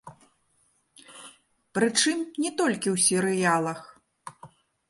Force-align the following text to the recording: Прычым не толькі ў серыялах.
Прычым 1.79 2.17
не 2.47 2.51
толькі 2.63 2.87
ў 2.95 2.97
серыялах. 3.07 3.79